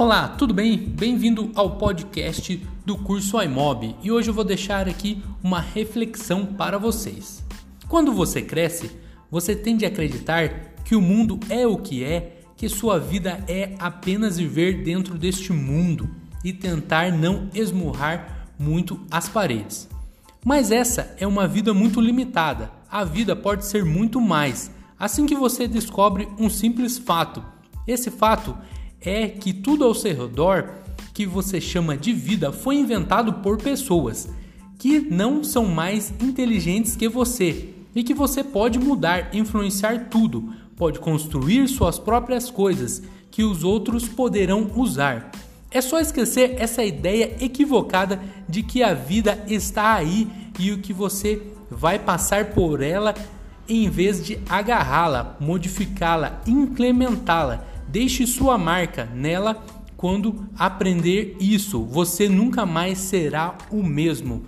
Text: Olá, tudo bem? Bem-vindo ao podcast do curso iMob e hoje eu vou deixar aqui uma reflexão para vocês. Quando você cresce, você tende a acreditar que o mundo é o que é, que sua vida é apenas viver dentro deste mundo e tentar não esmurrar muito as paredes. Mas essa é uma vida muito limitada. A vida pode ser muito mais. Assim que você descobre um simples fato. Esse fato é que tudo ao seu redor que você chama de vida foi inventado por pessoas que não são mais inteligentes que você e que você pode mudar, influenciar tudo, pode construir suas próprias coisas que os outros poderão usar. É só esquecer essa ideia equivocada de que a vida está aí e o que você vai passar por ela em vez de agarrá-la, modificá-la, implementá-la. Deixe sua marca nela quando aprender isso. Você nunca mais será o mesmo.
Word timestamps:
Olá, 0.00 0.28
tudo 0.28 0.54
bem? 0.54 0.78
Bem-vindo 0.78 1.52
ao 1.54 1.76
podcast 1.76 2.66
do 2.86 2.96
curso 2.96 3.38
iMob 3.38 3.94
e 4.02 4.10
hoje 4.10 4.30
eu 4.30 4.34
vou 4.34 4.44
deixar 4.44 4.88
aqui 4.88 5.22
uma 5.42 5.60
reflexão 5.60 6.46
para 6.46 6.78
vocês. 6.78 7.44
Quando 7.86 8.10
você 8.10 8.40
cresce, 8.40 8.90
você 9.30 9.54
tende 9.54 9.84
a 9.84 9.88
acreditar 9.88 10.72
que 10.86 10.96
o 10.96 11.02
mundo 11.02 11.38
é 11.50 11.66
o 11.66 11.76
que 11.76 12.02
é, 12.02 12.40
que 12.56 12.66
sua 12.66 12.98
vida 12.98 13.44
é 13.46 13.74
apenas 13.78 14.38
viver 14.38 14.82
dentro 14.82 15.18
deste 15.18 15.52
mundo 15.52 16.08
e 16.42 16.50
tentar 16.50 17.12
não 17.12 17.50
esmurrar 17.54 18.48
muito 18.58 18.98
as 19.10 19.28
paredes. 19.28 19.86
Mas 20.42 20.72
essa 20.72 21.14
é 21.18 21.26
uma 21.26 21.46
vida 21.46 21.74
muito 21.74 22.00
limitada. 22.00 22.72
A 22.90 23.04
vida 23.04 23.36
pode 23.36 23.66
ser 23.66 23.84
muito 23.84 24.18
mais. 24.18 24.70
Assim 24.98 25.26
que 25.26 25.36
você 25.36 25.68
descobre 25.68 26.26
um 26.38 26.48
simples 26.48 26.96
fato. 26.96 27.44
Esse 27.86 28.10
fato 28.10 28.56
é 29.00 29.28
que 29.28 29.52
tudo 29.52 29.84
ao 29.84 29.94
seu 29.94 30.14
redor 30.14 30.70
que 31.14 31.26
você 31.26 31.60
chama 31.60 31.96
de 31.96 32.12
vida 32.12 32.52
foi 32.52 32.76
inventado 32.76 33.34
por 33.34 33.58
pessoas 33.58 34.28
que 34.78 34.98
não 35.00 35.44
são 35.44 35.66
mais 35.66 36.12
inteligentes 36.20 36.96
que 36.96 37.08
você 37.08 37.74
e 37.94 38.02
que 38.02 38.14
você 38.14 38.42
pode 38.42 38.78
mudar, 38.78 39.34
influenciar 39.34 40.08
tudo, 40.08 40.54
pode 40.76 40.98
construir 40.98 41.68
suas 41.68 41.98
próprias 41.98 42.50
coisas 42.50 43.02
que 43.30 43.42
os 43.42 43.62
outros 43.62 44.08
poderão 44.08 44.70
usar. 44.74 45.30
É 45.70 45.80
só 45.80 46.00
esquecer 46.00 46.56
essa 46.58 46.82
ideia 46.82 47.36
equivocada 47.40 48.20
de 48.48 48.62
que 48.62 48.82
a 48.82 48.94
vida 48.94 49.44
está 49.46 49.94
aí 49.94 50.28
e 50.58 50.72
o 50.72 50.78
que 50.78 50.92
você 50.92 51.42
vai 51.70 51.98
passar 51.98 52.46
por 52.46 52.82
ela 52.82 53.14
em 53.68 53.88
vez 53.88 54.24
de 54.24 54.38
agarrá-la, 54.48 55.36
modificá-la, 55.38 56.40
implementá-la. 56.46 57.64
Deixe 57.90 58.24
sua 58.24 58.56
marca 58.56 59.04
nela 59.06 59.64
quando 59.96 60.46
aprender 60.56 61.36
isso. 61.40 61.84
Você 61.86 62.28
nunca 62.28 62.64
mais 62.64 62.98
será 62.98 63.58
o 63.68 63.82
mesmo. 63.82 64.46